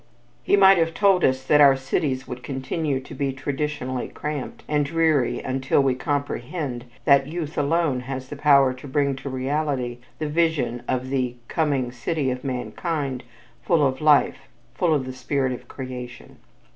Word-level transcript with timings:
He 0.41 0.57
might 0.57 0.79
have 0.79 0.95
told 0.95 1.23
us 1.23 1.43
that 1.43 1.61
our 1.61 1.75
cities 1.75 2.27
would 2.27 2.41
continue 2.41 2.99
to 3.01 3.13
be 3.13 3.31
traditionally 3.31 4.07
cramped 4.07 4.63
and 4.67 4.83
dreary 4.83 5.41
until 5.41 5.79
we 5.83 5.93
comprehend 5.93 6.85
that 7.05 7.27
youth 7.27 7.55
alone 7.55 7.99
has 7.99 8.27
the 8.27 8.35
power 8.35 8.73
to 8.73 8.87
bring 8.87 9.15
to 9.17 9.29
reality 9.29 9.99
the 10.17 10.27
vision 10.27 10.81
of 10.87 11.11
the 11.11 11.35
"Coming 11.47 11.91
City 11.91 12.31
of 12.31 12.43
Mankind, 12.43 13.23
full 13.61 13.85
of 13.85 14.01
life, 14.01 14.47
full 14.73 14.91
of 14.95 15.05
the 15.05 15.13
spirit 15.13 15.51
of 15.51 15.67
creation." 15.67 16.37